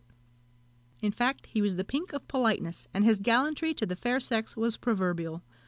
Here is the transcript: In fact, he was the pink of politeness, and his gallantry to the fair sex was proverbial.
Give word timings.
In 0.99 1.11
fact, 1.11 1.45
he 1.45 1.61
was 1.61 1.75
the 1.75 1.83
pink 1.83 2.11
of 2.11 2.27
politeness, 2.27 2.87
and 2.91 3.05
his 3.05 3.19
gallantry 3.19 3.71
to 3.75 3.85
the 3.85 3.95
fair 3.95 4.19
sex 4.19 4.57
was 4.57 4.75
proverbial. 4.75 5.43